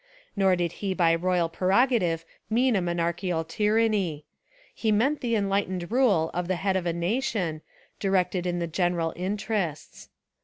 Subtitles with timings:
[0.35, 4.25] Nor did he by royal prerogative mean a monarchical tyranny.
[4.73, 7.61] He meant the enlightened rule of the head of the nation,
[7.99, 10.09] directed in the general interests.